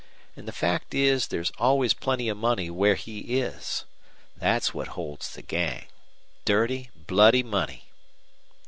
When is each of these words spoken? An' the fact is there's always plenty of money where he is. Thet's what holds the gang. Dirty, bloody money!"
An' 0.35 0.45
the 0.47 0.51
fact 0.51 0.95
is 0.95 1.27
there's 1.27 1.51
always 1.59 1.93
plenty 1.93 2.27
of 2.27 2.35
money 2.35 2.71
where 2.71 2.95
he 2.95 3.37
is. 3.39 3.85
Thet's 4.39 4.73
what 4.73 4.97
holds 4.97 5.29
the 5.29 5.43
gang. 5.43 5.85
Dirty, 6.43 6.89
bloody 7.05 7.43
money!" 7.43 7.85